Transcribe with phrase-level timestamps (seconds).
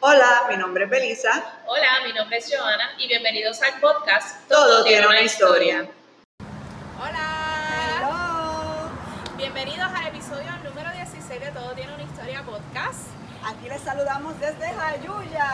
[0.00, 1.30] Hola, mi nombre es Belisa.
[1.66, 5.88] Hola, mi nombre es Joana y bienvenidos al podcast Todo tiene una historia.
[7.00, 7.98] Hola.
[7.98, 9.36] Hello.
[9.36, 13.08] Bienvenidos al episodio número 16 de Todo tiene una historia podcast.
[13.44, 15.50] Aquí les saludamos desde Jayuya.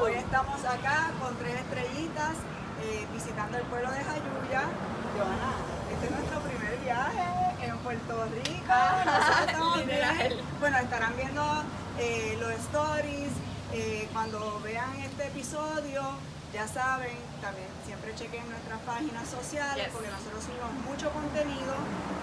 [0.00, 2.34] Hoy estamos acá con tres estrellitas
[2.84, 4.62] eh, visitando el pueblo de Jayuya.
[5.16, 5.52] Joana,
[5.92, 8.74] este es nuestro primer viaje en Puerto Rico.
[9.04, 10.16] Nosotros estamos Literal.
[10.28, 10.40] bien.
[10.60, 11.42] Bueno, estarán viendo
[11.98, 13.32] eh, los stories.
[13.72, 16.02] eh, cuando vean este episodio,
[16.54, 19.92] ya saben, también siempre chequen nuestras páginas sociales Yes.
[19.92, 21.74] porque nosotros subimos mucho contenido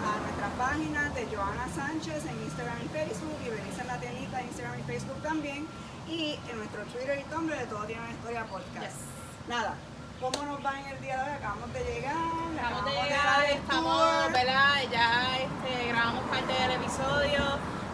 [0.02, 4.42] a nuestras páginas de Joana Sánchez en Instagram y Facebook y Benice en la tiendita
[4.42, 5.68] en Instagram y Facebook también
[6.10, 8.82] y en nuestro Twitter y Tumblr de Todo Tiene una Historia Podcast.
[8.82, 9.48] Yes.
[9.48, 9.76] Nada,
[10.20, 11.36] ¿cómo nos va en el día de hoy?
[11.38, 12.16] Acabamos de llegar,
[12.58, 14.32] Acabamos de llegar, estamos.
[14.34, 14.74] ¿verdad?
[14.92, 17.42] Ya este, grabamos parte del episodio.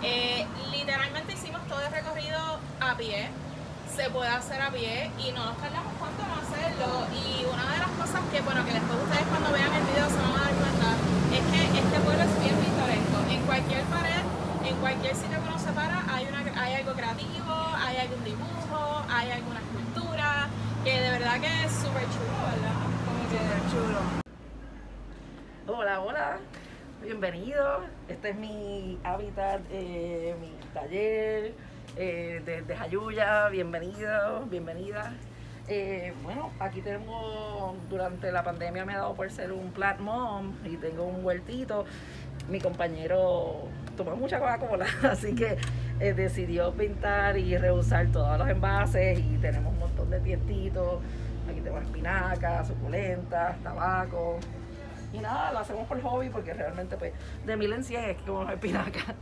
[0.04, 1.36] Eh, literalmente
[1.86, 3.30] el recorrido a pie.
[3.96, 7.08] Se puede hacer a pie y no nos tardamos tanto en hacerlo.
[7.12, 10.22] Y una de las cosas que, bueno, que después ustedes cuando vean el video se
[10.22, 10.90] van a dar cuenta
[11.34, 13.18] es que este pueblo es bien pintoresco.
[13.30, 14.24] En cualquier pared,
[14.64, 19.04] en cualquier sitio que uno se para, hay, una, hay algo creativo, hay algún dibujo,
[19.10, 20.48] hay alguna escultura,
[20.84, 22.78] que de verdad que es súper chulo, ¿verdad?
[23.06, 24.00] Como que Súper chulo.
[25.68, 26.38] Hola, hola,
[27.02, 27.82] bienvenido.
[28.08, 31.54] Este es mi hábitat, eh, mi taller
[31.98, 33.50] eh, de, de Jayuya.
[33.50, 35.14] Bienvenido, bienvenida.
[35.68, 40.54] Eh, bueno, aquí tengo, durante la pandemia me ha dado por ser un plant mom
[40.66, 41.86] y tengo un huertito.
[42.50, 45.58] Mi compañero toma mucha Coca-Cola, así que
[46.00, 51.00] eh, decidió pintar y reusar todos los envases y tenemos un montón de tiestitos.
[51.50, 54.40] Aquí tenemos espinacas, suculentas, tabaco,
[55.14, 57.14] y nada, lo hacemos por hobby porque realmente pues
[57.46, 59.04] de mil en cien es que como espinacas.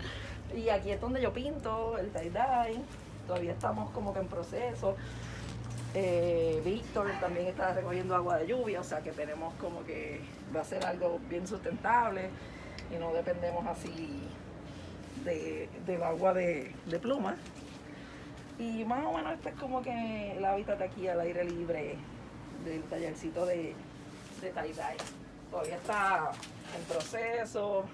[0.55, 2.81] Y aquí es donde yo pinto, el tie-dye.
[3.27, 4.95] Todavía estamos como que en proceso.
[5.93, 10.21] Eh, Víctor también está recogiendo agua de lluvia, o sea que tenemos como que
[10.55, 12.29] va a ser algo bien sustentable
[12.93, 14.21] y no dependemos así
[15.23, 17.37] de, del agua de, de pluma.
[18.59, 21.95] Y más o menos este es como que el hábitat aquí al aire libre
[22.65, 23.73] del tallercito de,
[24.41, 24.97] de tie-dye.
[25.49, 26.31] Todavía está
[26.77, 27.85] en proceso.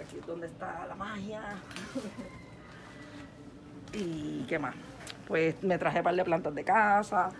[0.00, 1.42] Aquí es donde está la magia.
[3.92, 4.74] ¿Y qué más?
[5.28, 7.30] Pues me traje un par de plantas de casa,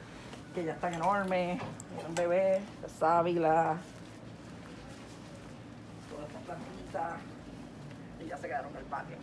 [0.55, 1.61] que ya están enormes.
[2.09, 2.61] Un bebé,
[2.99, 3.77] sábila,
[6.11, 7.21] todas estas plantitas.
[8.21, 9.17] Y ya se quedaron en el patio.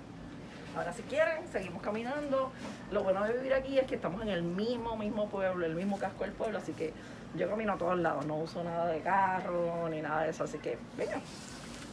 [0.75, 2.51] Ahora si quieren, seguimos caminando.
[2.91, 5.97] Lo bueno de vivir aquí es que estamos en el mismo, mismo pueblo, el mismo
[5.97, 6.93] casco del pueblo, así que
[7.35, 10.57] yo camino a todos lados, no uso nada de carro ni nada de eso, así
[10.57, 11.19] que venga,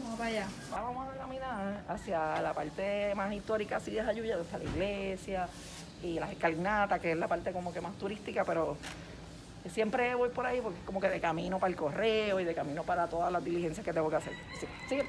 [0.07, 0.47] Vamos para allá.
[0.71, 5.49] vamos a caminar hacia la parte más histórica así de Jayuya, donde está la iglesia
[6.01, 8.77] y las escalinatas, que es la parte como que más turística, pero
[9.69, 12.55] siempre voy por ahí porque es como que de camino para el correo y de
[12.55, 14.33] camino para todas las diligencias que tengo que hacer.
[14.61, 15.07] Sí, sigue.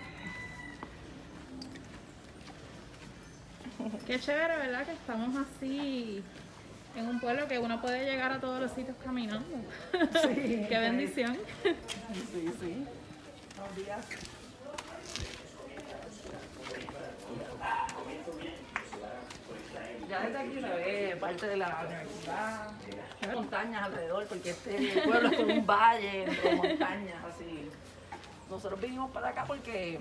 [4.08, 4.84] Qué chévere, ¿verdad?
[4.84, 6.24] Que estamos así
[6.96, 9.46] en un pueblo que uno puede llegar a todos los sitios caminando.
[10.24, 11.38] Sí, Qué bendición.
[11.64, 12.86] Sí, sí.
[13.58, 14.27] Buenos días.
[20.10, 22.72] Ya desde aquí se ve parte de la universidad,
[23.22, 27.70] hay montañas alrededor, porque este pueblo es como un valle entre montañas, así.
[28.50, 30.00] Nosotros vinimos para acá porque,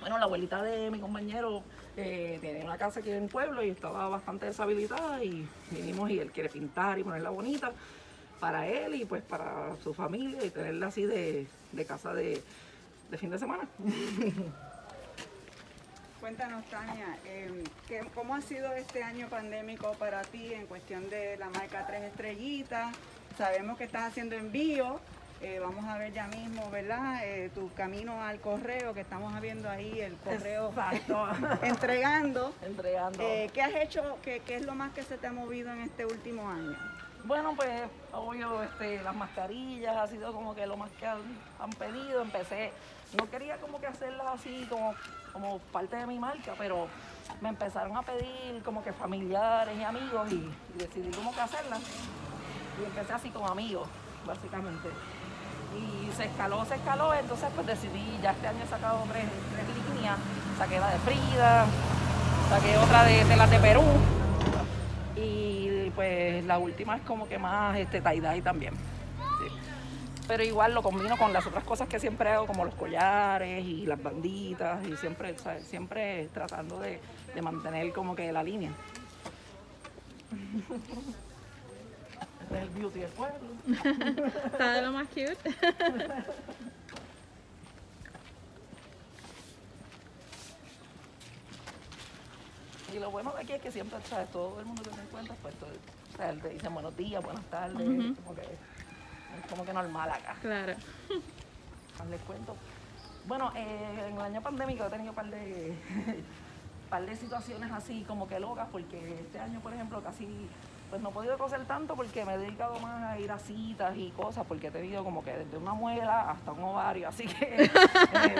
[0.00, 1.62] bueno, la abuelita de mi compañero
[1.96, 6.20] eh, tiene una casa aquí en el pueblo y estaba bastante deshabilitada y vinimos y
[6.20, 7.72] él quiere pintar y ponerla bonita
[8.38, 12.40] para él y pues para su familia y tenerla así de, de casa de,
[13.10, 13.66] de fin de semana.
[16.26, 21.36] Cuéntanos, Tania, eh, ¿qué- ¿cómo ha sido este año pandémico para ti en cuestión de
[21.36, 22.96] la marca Tres Estrellitas?
[23.38, 24.98] Sabemos que estás haciendo envío,
[25.40, 27.20] eh, vamos a ver ya mismo, ¿verdad?
[27.22, 30.72] Eh, tu camino al correo, que estamos viendo ahí el correo
[31.62, 32.52] entregando.
[32.60, 33.22] Entregando.
[33.22, 34.18] Eh, ¿Qué has hecho?
[34.24, 36.76] Qué, qué es lo más que se te ha movido en este último año?
[37.22, 41.18] Bueno, pues obvio, este, las mascarillas ha sido como que lo más que han,
[41.60, 42.20] han pedido.
[42.22, 42.72] Empecé,
[43.16, 44.92] no quería como que hacerlas así como,
[45.36, 46.88] como parte de mi marca, pero
[47.42, 51.80] me empezaron a pedir como que familiares y amigos y, decidí como que hacerlas.
[52.80, 53.86] Y empecé así como amigos,
[54.26, 54.88] básicamente.
[55.76, 59.94] Y se escaló, se escaló, entonces pues decidí, ya este año he sacado tres, tres
[59.94, 60.16] líneas,
[60.56, 61.66] saqué la de Frida,
[62.48, 63.84] saqué otra de, de las de Perú.
[65.16, 68.72] Y pues la última es como que más este tie-dye también.
[70.28, 73.86] Pero igual lo combino con las otras cosas que siempre hago, como los collares y
[73.86, 75.66] las banditas, y siempre, ¿sabes?
[75.66, 77.00] siempre tratando de,
[77.34, 78.72] de mantener como que la línea.
[82.42, 83.48] Este es el beauty del pueblo.
[84.46, 85.36] Está de lo más cute.
[92.94, 94.30] Y lo bueno de aquí es que siempre, ¿sabes?
[94.30, 97.44] Todo el mundo que te encuentras, pues todo, o sea, te dicen buenos días, buenas
[97.50, 98.42] tardes, como que
[99.38, 100.36] es como que normal acá.
[100.40, 100.74] Claro.
[102.10, 102.56] Les cuento.
[103.26, 105.74] Bueno, eh, en el año pandémico he tenido un par de,
[106.90, 110.48] par de situaciones así como que locas, porque este año, por ejemplo, casi
[110.88, 113.96] pues no he podido coser tanto porque me he dedicado más a ir a citas
[113.96, 117.64] y cosas, porque he tenido como que desde una muela hasta un ovario, así que,
[117.64, 117.70] eh,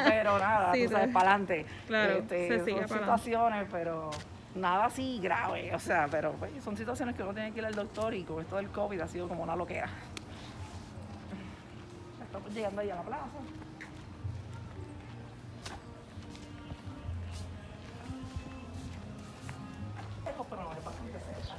[0.06, 1.12] pero nada, Sí, tú sabes, sí.
[1.12, 1.66] para adelante.
[1.88, 4.10] Claro, se sigue son situaciones, pero
[4.54, 7.75] nada así grave, o sea, pero pues, son situaciones que uno tiene que ir al
[7.75, 9.88] doctor y con esto del COVID ha sido como una loquera.
[12.46, 13.26] Estamos llegando ahí a la plaza.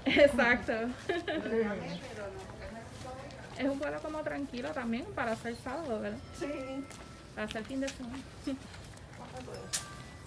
[0.05, 0.73] Exacto.
[3.57, 6.19] Es un vuelo como tranquilo también para hacer sábado, ¿verdad?
[6.39, 6.45] Sí.
[7.33, 8.19] Para hacer fin de semana.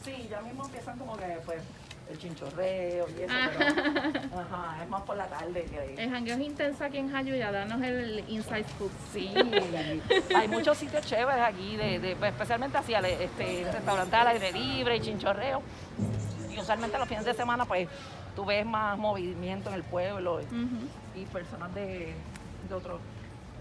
[0.02, 1.62] Sí, ya mismo empiezan como que pues
[2.10, 5.94] el chinchorreo y eso, pero ajá, es más por la tarde que ahí.
[5.96, 8.90] El jangueo es intenso aquí en Jayuya, danos el inside scoop.
[9.12, 9.32] Sí,
[10.34, 14.52] hay muchos sitios chéveres aquí, de, de- pues, especialmente hacia el este, restaurante al aire
[14.52, 15.62] libre y chinchorreo.
[16.52, 17.88] Y usualmente los fines de semana, pues,
[18.34, 22.12] tú ves más movimiento en el pueblo y, y personas de,
[22.68, 23.00] de otros,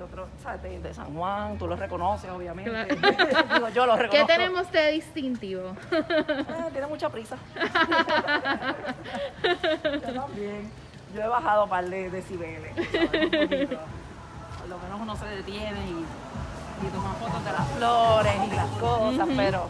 [0.04, 0.62] otros, ¿sabes?
[0.63, 2.88] De, de San Juan, tú los reconoces, obviamente.
[2.96, 3.44] Claro.
[3.56, 4.28] Digo, yo los ¿Qué reconozco.
[4.28, 5.75] tenemos de distintivo?
[6.50, 7.38] Ah, tiene mucha prisa.
[9.84, 10.72] Yo también.
[11.16, 12.72] Yo he bajado un par de decibeles.
[12.75, 16.06] Por lo menos uno se detiene y,
[16.86, 19.68] y toma fotos de las flores y las cosas, pero,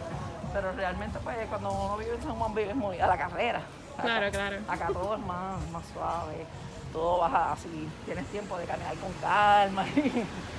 [0.52, 3.62] pero realmente pues cuando uno vive en San Juan vive muy a la carrera.
[4.00, 4.58] Claro, claro.
[4.68, 6.46] Acá todo es más, más suave,
[6.92, 9.84] todo baja así, tienes tiempo de caminar con calma.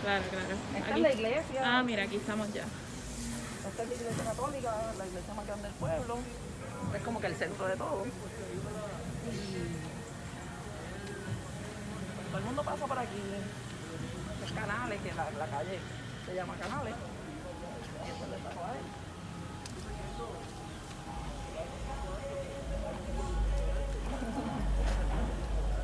[0.01, 0.55] Claro, claro.
[0.77, 1.61] Esta es la iglesia.
[1.63, 2.63] Ah, mira, aquí estamos ya.
[3.69, 6.17] Esta es la iglesia católica, la iglesia más grande del pueblo.
[6.95, 8.05] Es como que el centro de todo.
[8.07, 8.09] Y
[12.29, 13.21] todo el mundo pasa por aquí.
[14.41, 15.79] Los canales, que la, la calle
[16.25, 16.95] se llama Canales.
[16.95, 19.00] Y eso es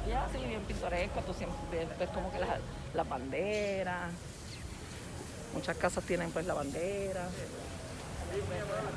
[0.08, 0.36] el Tajo Adel.
[0.36, 2.50] Y así, bien pintoresco, tú siempre ves, ves como que las,
[2.94, 4.12] las banderas.
[5.54, 7.28] Muchas casas tienen pues la bandera.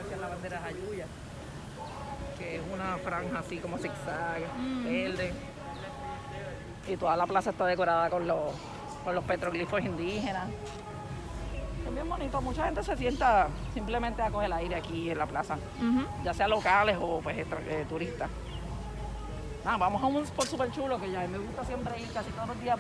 [0.01, 1.07] Esta es la bandera de Jayuya,
[2.39, 4.43] que es una franja así como zigzag,
[4.85, 5.33] verde.
[6.89, 8.53] Y toda la plaza está decorada con los,
[9.05, 10.49] con los petroglifos indígenas.
[11.87, 15.27] Es bien bonito, mucha gente se sienta simplemente a coger el aire aquí en la
[15.27, 15.57] plaza,
[16.25, 18.29] ya sea locales o pues eh, turistas.
[19.65, 22.49] Nada, vamos a un spot súper chulo que ya me gusta siempre ir, casi todos
[22.49, 22.79] los días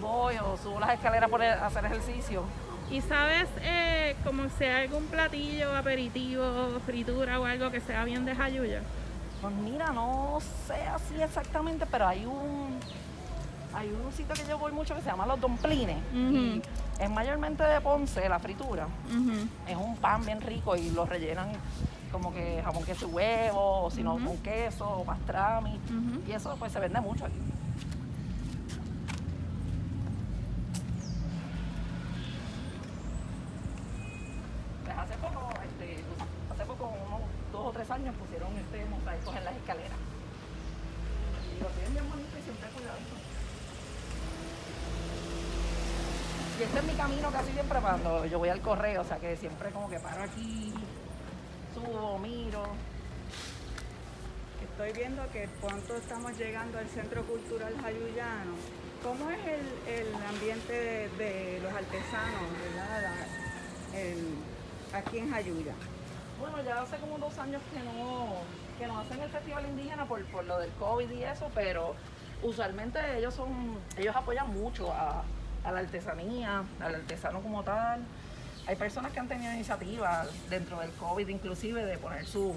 [0.00, 2.42] voy o subo las escaleras por hacer ejercicio.
[2.90, 8.34] ¿Y sabes eh, como sea algún platillo, aperitivo, fritura o algo que sea bien de
[8.34, 8.82] Jayuya?
[9.40, 12.78] Pues mira, no sé así exactamente, pero hay un
[13.74, 15.98] hay un sitio que yo voy mucho que se llama Los Domplines.
[16.14, 16.62] Y
[16.98, 18.86] es mayormente de Ponce, la fritura.
[19.68, 21.50] Es un pan bien rico y lo rellenan
[22.12, 25.80] como que jamón, queso y huevo, o si no, con queso, o pastrami.
[26.26, 27.38] Y eso pues se vende mucho aquí.
[34.84, 36.04] Pues hace poco, este,
[36.52, 37.20] hace poco, unos
[37.52, 39.98] dos o tres años pusieron este mosaicos en las escaleras.
[41.56, 43.16] Y lo tienen bien bonito y siempre cuidadito.
[46.58, 49.36] Y este es mi camino casi siempre cuando yo voy al correo, o sea que
[49.36, 50.72] siempre como que paro aquí,
[51.86, 52.64] subo, miro.
[54.62, 58.54] Estoy viendo que pronto estamos llegando al Centro Cultural Jayuyano.
[59.02, 63.02] ¿Cómo es el, el ambiente de, de los artesanos, verdad?
[63.02, 64.34] La- el-
[64.92, 65.72] aquí en Jayuya?
[66.40, 68.26] Bueno, ya hace como dos años que no,
[68.78, 71.94] que no hacen el festival indígena por, por lo del COVID y eso, pero
[72.42, 75.22] usualmente ellos son, ellos apoyan mucho a,
[75.64, 78.00] a la artesanía, al artesano como tal.
[78.66, 82.52] Hay personas que han tenido iniciativas dentro del COVID inclusive de poner su,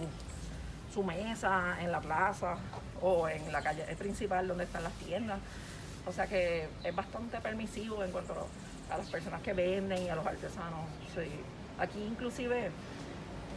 [0.93, 2.57] su mesa en la plaza
[3.01, 5.39] o en la calle principal donde están las tiendas.
[6.07, 8.47] O sea que es bastante permisivo en cuanto
[8.89, 10.87] a las personas que venden y a los artesanos.
[11.13, 11.29] Sí.
[11.79, 12.71] Aquí inclusive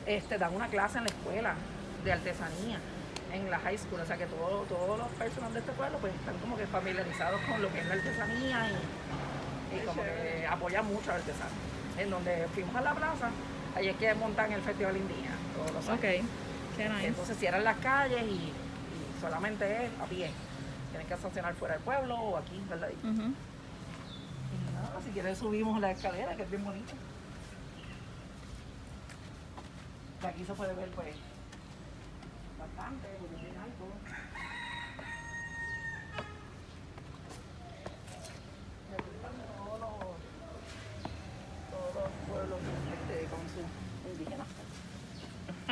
[0.06, 1.54] este, dan una clase en la escuela
[2.04, 2.78] de artesanía
[3.32, 6.12] en la high school, o sea que todo- todos los personas de este pueblo pues
[6.14, 10.84] están como que familiarizados con lo que es la artesanía y, y como que apoyan
[10.84, 11.50] mucho al artesano.
[11.98, 13.30] En donde fuimos a la plaza,
[13.76, 15.98] ahí es que montan el festival indígena todos los años.
[15.98, 16.06] Ok,
[16.76, 17.06] qué nice.
[17.06, 18.52] Entonces cierran las calles y, y
[19.20, 20.30] solamente es a pie.
[20.90, 22.88] tienes que estacionar fuera del pueblo o aquí, ¿verdad?
[22.90, 26.92] Y nada, si quieres subimos la escalera, que es bien bonita.
[30.20, 31.14] De aquí se puede ver pues
[32.58, 33.84] bastante, porque es bien alto.
[38.90, 39.98] Y aquí están todos los,
[41.72, 42.60] todos los pueblos
[42.92, 43.66] este, con sus
[44.12, 44.46] indígenas.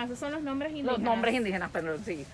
[0.00, 0.98] Ah, esos son los nombres indígenas.
[0.98, 2.24] Los nombres indígenas, pero sí,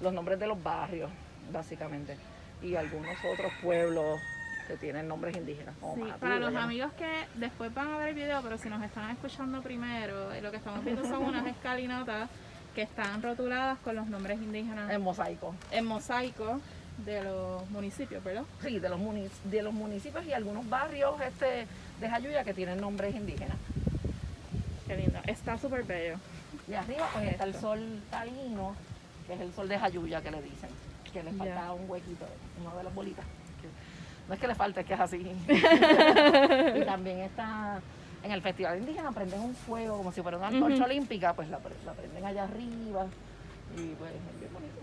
[0.00, 1.10] los nombres de los barrios,
[1.52, 2.16] básicamente.
[2.62, 4.20] Y algunos otros pueblos
[4.66, 5.74] que tienen nombres indígenas.
[5.80, 8.82] como Sí, para los amigos que después van a ver el video, pero si nos
[8.82, 12.30] están escuchando primero, eh, lo que estamos viendo son unas escalinatas
[12.74, 15.54] que están rotuladas con los nombres indígenas En mosaico.
[15.72, 16.60] en mosaico
[17.04, 18.44] de los municipios, ¿verdad?
[18.62, 21.66] Sí, de los, munic- de los municipios y algunos barrios este,
[22.00, 23.56] de Jayuya que tienen nombres indígenas.
[24.86, 25.18] Qué lindo.
[25.26, 26.16] Está súper bello.
[26.70, 28.76] Y arriba pues está el sol taíno,
[29.26, 30.70] que es el sol de Jayuya que le dicen,
[31.12, 32.26] que le falta un huequito,
[32.60, 33.24] una de las bolitas.
[34.28, 35.16] no es que le falte, es que es así.
[35.48, 37.80] y también está
[38.22, 41.58] en el Festival Indígena, prenden un fuego como si fuera una antorcha olímpica, pues la
[41.58, 43.06] prenden allá arriba
[43.76, 44.80] y pues es bien bonito.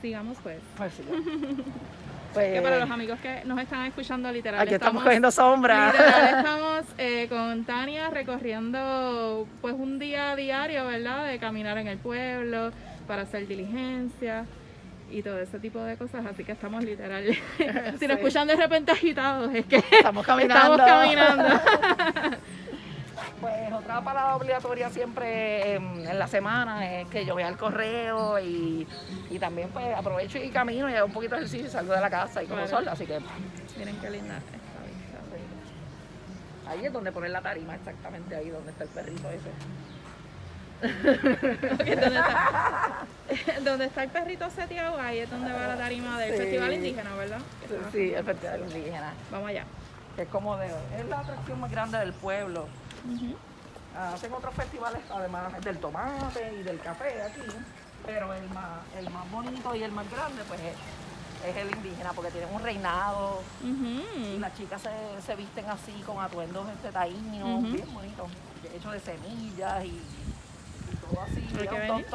[0.00, 0.60] Sigamos pues.
[0.76, 1.02] Pues sí.
[2.36, 4.60] Pues, Que para los amigos que nos están escuchando literal.
[4.60, 5.86] aquí estamos cogiendo sombra.
[5.86, 11.26] literal, estamos eh, con Tania recorriendo pues un día diario, ¿verdad?
[11.26, 12.72] De caminar en el pueblo,
[13.06, 14.44] para hacer diligencia
[15.10, 16.26] y todo ese tipo de cosas.
[16.26, 17.24] Así que estamos literal.
[17.98, 20.74] si nos escuchan de repente agitados, es que Estamos caminando.
[20.76, 21.60] estamos caminando.
[23.46, 28.40] Pues otra parada obligatoria siempre en, en la semana es que yo vea el correo
[28.40, 28.88] y,
[29.30, 32.00] y también pues aprovecho y camino y hago un poquito de ejercicio y salgo de
[32.00, 32.76] la casa y como Claro.
[32.78, 33.20] sol, así que
[33.78, 34.50] Miren qué linda esta
[34.84, 36.70] vista.
[36.72, 39.50] ahí es donde poner la tarima, exactamente ahí donde está el perrito ese.
[42.00, 43.06] ¿dónde, está?
[43.64, 46.38] donde está el perrito seteado, ahí es donde va la tarima del Sí.
[46.38, 47.38] Festival Indígena, ¿verdad?
[47.92, 49.64] Sí, el festival indígena, Vamos allá.
[50.18, 52.66] es como de, es la atracción más grande del pueblo.
[53.96, 57.40] Hacen otros festivales además del tomate y del café aquí,
[58.04, 62.12] pero el más, el más bonito y el más grande pues es, es el indígena
[62.12, 63.40] porque tienen un reinado
[64.34, 64.90] y las chicas se,
[65.24, 68.28] se visten así con atuendos este taínos, bien bonitos,
[68.74, 72.06] hechos de semillas y, y todo así, Hay que venir.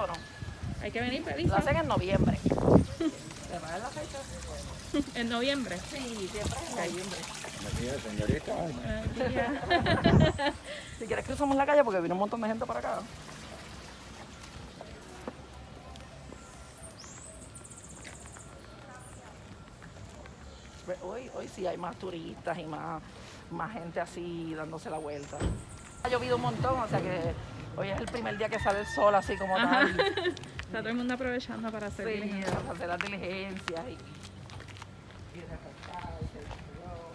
[0.82, 1.24] Hay que venir.
[1.50, 2.38] Lo hacen en noviembre.
[3.52, 4.20] ¿Te va la fecha?
[5.16, 5.78] En noviembre.
[5.90, 7.20] Sí, siempre es en noviembre.
[8.10, 8.54] Señorita.
[11.00, 13.00] Si quieres cruzamos la calle porque viene un montón de gente para acá.
[21.04, 23.02] Hoy, hoy sí hay más turistas y más,
[23.52, 25.38] más gente así dándose la vuelta.
[26.04, 27.34] Ha llovido un montón, o sea que
[27.78, 29.70] hoy es el primer día que sale el sol así como Ajá.
[29.82, 30.00] tal.
[30.62, 36.28] Está todo el mundo aprovechando para hacer Sí, para hacer las diligencias y refrescar y
[36.28, 37.12] se yo.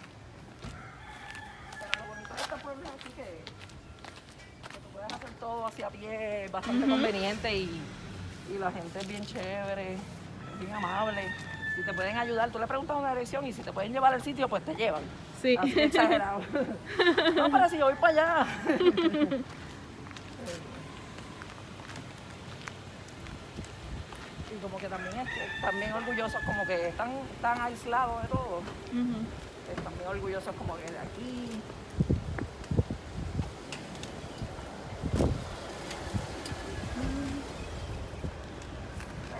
[1.79, 3.23] Pero lo bonito de este pueblo es así que,
[4.73, 7.81] que tú puedes hacer todo así a pie, es bastante conveniente y,
[8.53, 11.21] y la gente es bien chévere, es bien amable.
[11.75, 14.23] Si te pueden ayudar, tú le preguntas una dirección y si te pueden llevar al
[14.23, 15.03] sitio, pues te llevan.
[15.41, 15.55] Sí.
[15.59, 16.39] Así de exagerado.
[17.35, 18.47] no, pero si yo voy para allá.
[24.51, 27.11] y como que también es que- también orgullosos, como que están
[27.41, 28.57] tan aislados de todo.
[28.91, 29.17] Ujú.
[29.75, 31.61] Están bien orgullosos como que de aquí.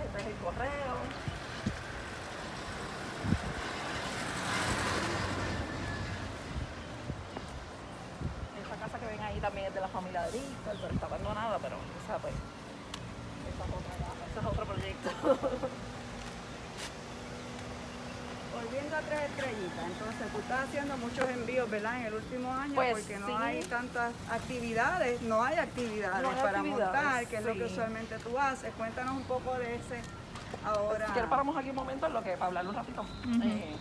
[0.06, 0.98] Este es el correo.
[8.62, 11.58] Esta casa que ven ahí también es de la familia de Víctor, pero está abandonada,
[11.60, 13.70] pero esa pues, esa es
[14.32, 15.10] ese es otro proyecto.
[18.58, 22.00] Volviendo a tres estrellitas, entonces tú estás haciendo muchos envíos, ¿verdad?
[22.00, 23.34] En el último año, Pues, porque no sí.
[23.38, 27.64] hay tantas actividades, no hay actividades No hay para actividades, montar, que es lo que
[27.66, 28.74] usualmente tú haces.
[28.76, 30.02] Cuéntanos un poco de ese
[30.66, 31.06] ahora.
[31.08, 33.06] Si quieres paramos aquí un momento en lo que para hablarlo un ratito.
[33.44, 33.76] Eh,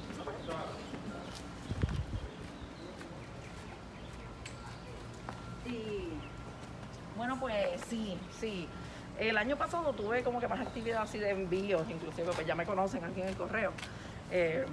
[5.67, 6.12] Y
[7.40, 8.69] pues sí, sí.
[9.19, 12.66] El año pasado tuve como que más actividad así de envíos, inclusive pues ya me
[12.66, 13.73] conocen aquí en el correo.
[14.31, 14.66] Eh,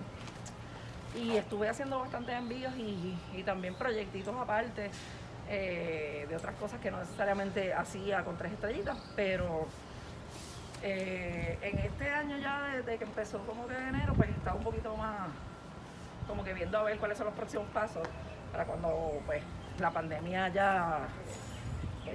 [1.15, 4.89] y estuve haciendo bastantes envíos y, también proyectitos aparte
[5.49, 9.67] eh, de otras cosas que no necesariamente hacía con tres estrellitas, pero
[10.81, 14.63] eh, en este año ya desde que empezó como que de enero, pues estaba un
[14.63, 15.29] poquito más
[16.27, 18.07] como que viendo a ver cuáles son los próximos pasos
[18.51, 19.43] para cuando pues
[19.79, 21.07] la pandemia ya,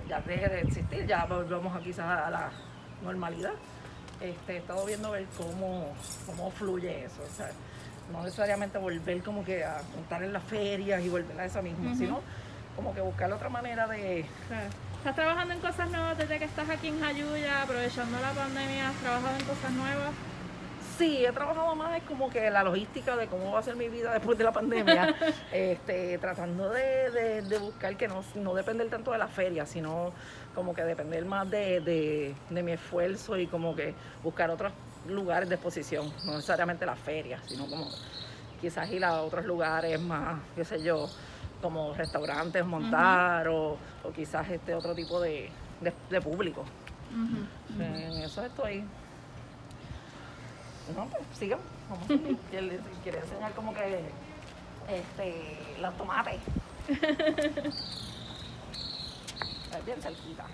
[0.08, 2.50] ya deje de existir, ya volvamos a quizás a la
[3.02, 3.52] normalidad.
[4.20, 5.94] este, he estado viendo ver cómo,
[6.26, 7.22] cómo fluye eso.
[7.22, 7.50] O sea,
[8.12, 11.90] no necesariamente volver como que a montar en las ferias y volver a eso mismo,
[11.90, 11.98] Ujú.
[11.98, 12.20] sino
[12.74, 14.26] como que buscar otra manera de...
[14.48, 14.68] Claro.
[14.98, 18.88] ¿Estás trabajando en cosas nuevas desde que estás aquí en Jayuya, aprovechando la pandemia?
[18.88, 20.10] ¿Has trabajado en cosas nuevas?
[20.98, 23.88] Sí, he trabajado más es como que la logística de cómo va a ser mi
[23.88, 25.14] vida después de la pandemia,
[25.52, 30.12] este, tratando de, de- de buscar que no, no depender tanto de la feria, sino
[30.56, 34.72] como que depender más de, de- de mi esfuerzo y como que buscar otros
[35.08, 37.88] lugares de exposición, no necesariamente la feria, sino como
[38.60, 41.08] quizás ir a otros lugares más, qué sé yo,
[41.62, 45.48] como restaurantes montar o, o quizás este otro tipo de,
[45.80, 46.64] de- de público.
[47.80, 48.84] En eso estoy.
[50.96, 51.58] No, pues sigan.
[51.90, 52.38] Vamos a seguir.
[53.02, 54.00] Quiere enseñar como que
[54.88, 56.40] este, los tomates.
[59.78, 60.44] Es bien cerquita.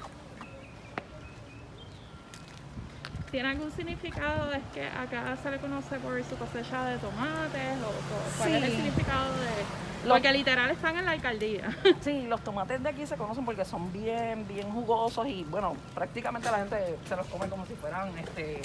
[3.31, 4.53] ¿Tiene algún significado?
[4.53, 7.79] ¿Es que acá se le conoce por su cosecha de tomates?
[7.83, 8.77] ¿O cuál es el Sí.
[8.77, 10.07] significado de...?
[10.07, 11.69] Lo- Porque literal están en la alcaldía.
[12.03, 16.51] Sí, los tomates de aquí se conocen porque son bien, bien jugosos y bueno, prácticamente
[16.51, 18.61] la gente se los come como si fueran este,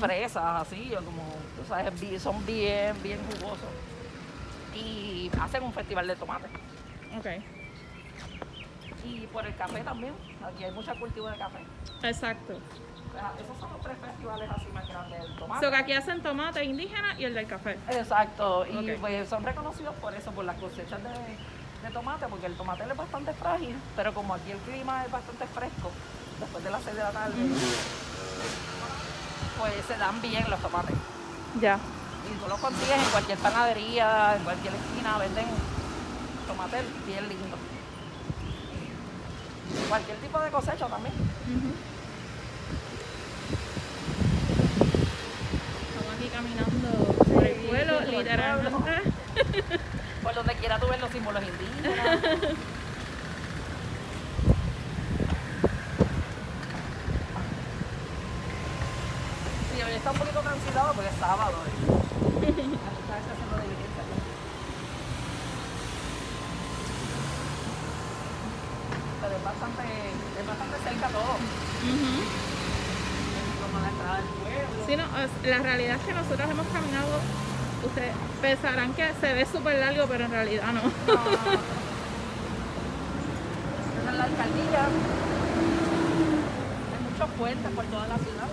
[0.00, 1.22] Fresas, así, o como,
[1.56, 3.68] tú sabes, son bien, bien jugosos.
[4.74, 6.50] Y hacen un festival de tomates.
[7.18, 7.26] Ok,
[9.04, 10.14] Y por el café también,
[10.46, 11.58] aquí hay mucha cultivo de café.
[12.02, 12.58] exacto.
[13.38, 15.64] Esos son los tres festivales así más grandes del tomate.
[15.66, 17.76] So que aquí hacen tomate indígena y el del café.
[17.90, 21.10] Exacto, y pues son reconocidos por eso, por las cosechas de,
[21.86, 25.46] de tomate, porque el tomate es bastante frágil, pero como aquí el clima es bastante
[25.48, 25.90] fresco,
[26.40, 27.34] después de las 6 de la tarde,
[29.62, 30.96] pues se dan bien los tomates.
[31.60, 31.78] Ya.
[32.28, 35.46] Y tú los consigues en cualquier panadería, en cualquier esquina, venden
[36.48, 37.60] tomates bien lindos.
[39.88, 41.14] Cualquier tipo de cosecha también.
[45.94, 49.12] Estamos aquí caminando por el Sí, pueblo, por el literalmente.
[50.24, 52.18] Por donde quiera tú ves los símbolos indígenas.
[59.74, 60.12] Sí, hoy está
[60.80, 61.56] porque es sábado.
[61.66, 61.70] ¿eh?
[62.42, 64.04] Haciendo diligencia.
[69.20, 69.82] Pero es bastante,
[70.40, 71.36] es bastante cerca todo.
[73.62, 74.86] Como la entrada del pueblo.
[74.86, 75.04] Sí, no,
[75.50, 77.20] la realidad es que nosotros hemos caminado,
[77.84, 80.80] ustedes pensarán que se ve súper largo, pero en realidad no.
[84.00, 84.88] Esa es la alcaldía.
[86.88, 88.48] Hay muchos puentes por toda la ciudad.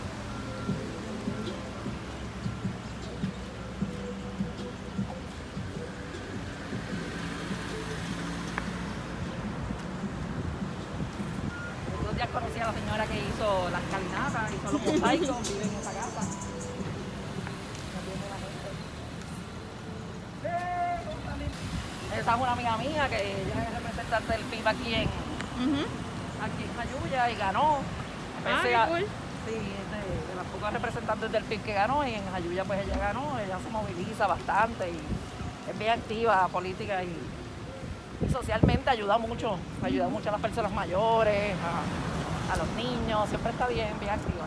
[15.14, 15.24] En
[22.20, 25.02] esa es una amiga mía que ella es representante del PIB aquí en,
[26.42, 27.78] aquí en Jayuya y ganó.
[27.78, 29.06] Ah, Pese qué a- cool.
[29.48, 32.86] Sí, es de, de las pocas representantes del PIB que ganó y en Jayuya pues
[32.86, 35.00] ella ganó, ella se moviliza bastante y
[35.70, 37.16] es bien activa política y,
[38.26, 43.52] y socialmente ayuda mucho, ayuda mucho a las personas mayores, a, a los niños, siempre
[43.52, 44.46] está bien, bien activa.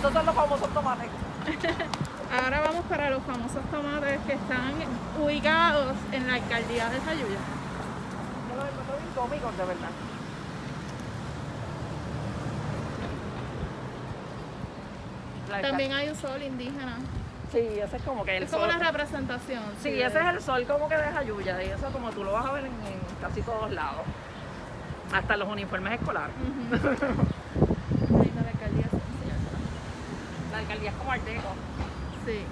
[0.00, 1.08] Estos son los famosos tomates.
[2.42, 4.72] Ahora vamos para los famosos tomates que están
[5.22, 7.38] ubicados en la alcaldía de Jayuya.
[8.48, 9.88] Yo los encuentro bien cómicos, de verdad.
[15.62, 16.96] También hay un sol indígena.
[17.52, 18.78] Sí, ese es como que el Es como sol.
[18.78, 19.62] la representación.
[19.82, 22.46] Sí, ese es el sol como que de Jayuya y eso como tú lo vas
[22.46, 24.02] a ver en, en casi todos lados.
[25.12, 26.34] Hasta los uniformes escolares
[26.72, 29.38] está la alcaldía esencial.
[30.49, 31.52] La alcaldía es como Arteco.
[32.24, 32.44] Sí.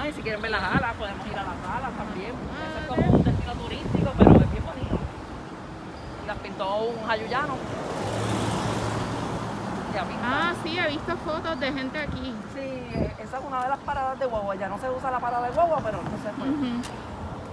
[0.00, 2.30] Ah, y si quieren ver las alas, podemos ir a las alas también.
[2.30, 4.98] Eso es como un destino turístico, pero es bien bonito.
[6.22, 7.54] Y las pintó un jayuyano.
[10.22, 12.34] Ah, sí, he visto fotos de gente aquí.
[12.54, 14.54] Sí, esa es una de las paradas de guagua.
[14.54, 16.82] Ya no se usa la parada de guagua, pero entonces pues, Ujú.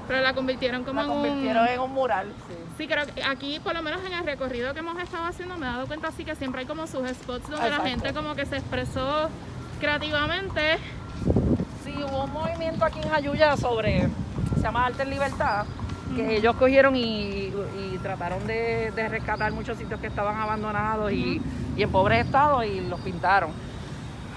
[0.08, 1.22] Pero la convirtieron como la en un...
[1.24, 2.28] convirtieron en un mural.
[2.48, 2.56] Sí.
[2.78, 5.66] Sí, creo que aquí, por lo menos en el recorrido que hemos estado haciendo, me
[5.66, 7.84] he dado cuenta así que siempre hay como sus spots donde Exacto.
[7.84, 9.30] la gente como que se expresó
[9.80, 10.78] creativamente.
[11.84, 14.08] Sí, hubo un movimiento aquí en Jayuya sobre,
[14.56, 15.66] se llama Arte en Libertad,
[16.16, 21.42] que ellos cogieron y, y trataron de, de rescatar muchos sitios que estaban abandonados y,
[21.76, 23.52] y en pobres estados y los pintaron.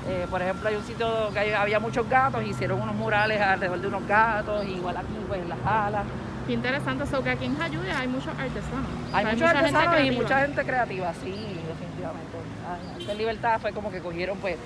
[0.08, 3.80] Eh, por ejemplo, hay un sitio que hay- había muchos gatos, hicieron unos murales alrededor
[3.80, 6.04] de unos gatos, igual aquí pues en las alas.
[6.46, 8.88] Qué interesante, so que aquí en Jayuya hay muchos artesanos.
[9.12, 11.30] Hay O sea, muchos gente artesanos y mucha gente creativa, sí,
[11.68, 13.10] definitivamente.
[13.12, 14.56] En Libertad fue como que cogieron pues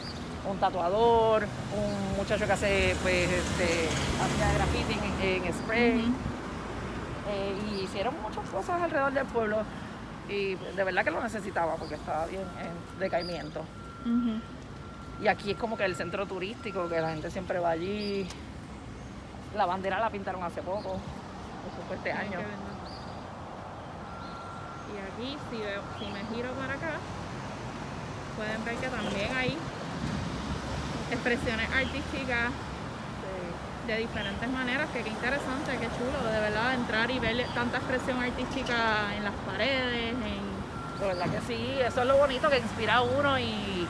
[0.49, 1.43] un tatuador,
[1.77, 3.89] un muchacho que hace pues este
[4.23, 6.15] hacía graffiti en, en spray.
[7.31, 9.59] Eh, y hicieron muchas cosas alrededor del pueblo
[10.29, 13.61] y de verdad que lo necesitaba porque estaba bien en decaimiento.
[14.05, 14.41] Ujú.
[15.21, 18.27] Y aquí es como que el centro turístico, que la gente siempre va allí.
[19.55, 22.39] La bandera la pintaron hace poco, eso fue este año.
[24.93, 26.95] Y aquí, si, veo- si me giro para acá,
[28.37, 29.57] pueden ver que también hay
[31.11, 32.51] expresiones artísticas
[33.87, 38.23] de diferentes maneras, que qué interesante, qué chulo, de verdad, entrar y ver tanta expresión
[38.23, 40.53] artística en las paredes, en...
[41.01, 43.87] De verdad que sí, eso es lo bonito que inspira a uno y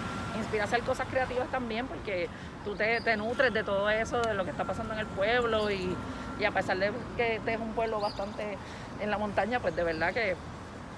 [0.52, 2.28] inspira a hacer cosas creativas también porque
[2.64, 5.70] tú te, te nutres de todo eso, de lo que está pasando en el pueblo
[5.70, 5.96] y,
[6.38, 8.58] y a pesar de que este es un pueblo bastante
[9.00, 10.36] en la montaña, pues de verdad que,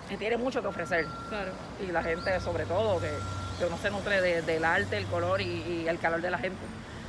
[0.09, 1.53] que tiene mucho que ofrecer Claro.
[1.81, 3.11] y la gente sobre todo, que,
[3.59, 5.45] que uno se nutre de- del arte, el color y,
[5.85, 6.59] y el calor de la gente.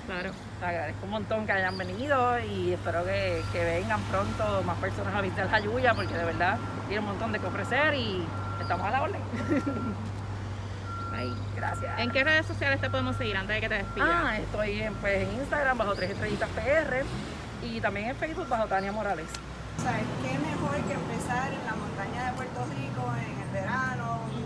[0.06, 0.30] Claro.
[0.60, 5.16] Te agradezco un montón que hayan venido y espero que, que vengan pronto más personas
[5.16, 8.24] a visitar Jayuya porque de verdad tiene un montón de que ofrecer y
[8.62, 9.22] estamos a la orden.
[11.56, 12.00] Gracias.
[12.00, 14.10] ¿En qué redes sociales te podemos seguir antes de que te despidas?
[14.12, 17.04] Ah, estoy en, pues, en Instagram bajo tres estrellitas PR
[17.64, 19.28] y también en Facebook bajo Tania Morales.
[19.82, 24.46] ¿Sabes qué mejor que empezar en la montaña de Puerto Rico en el verano, un.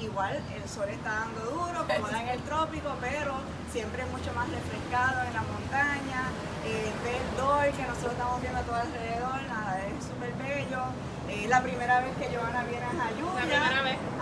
[0.00, 3.32] Igual el sol está dando duro, como da en el trópico, pero
[3.72, 6.28] siempre es mucho más refrescado en la montaña.
[6.66, 10.84] Eh, ver el que nosotros estamos viendo a todo alrededor, nada, es súper bello.
[11.28, 13.42] Eh, la primera vez que Joana viene a Jayuya.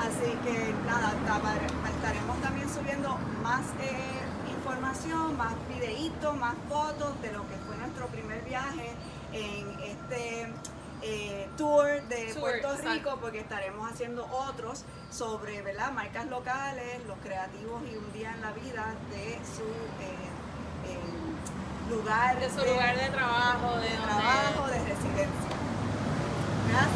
[0.00, 4.20] Así que nada, ta- estaremos también subiendo más eh,
[4.56, 8.92] información, más videitos, más fotos de lo que fue nuestro primer viaje
[9.32, 10.52] en este
[11.02, 12.92] eh, tour de Tour, Puerto exacto.
[12.92, 15.90] Rico, porque estaremos haciendo otros sobre ¿verdad?
[15.92, 19.64] marcas locales, los creativos y un día en la vida de su
[21.94, 25.61] lugar De su lugar de trabajo, de, de trabajo, de residencia.